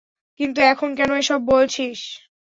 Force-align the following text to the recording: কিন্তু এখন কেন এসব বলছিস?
কিন্তু 0.39 0.59
এখন 0.71 0.89
কেন 0.99 1.11
এসব 1.21 1.39
বলছিস? 1.51 1.99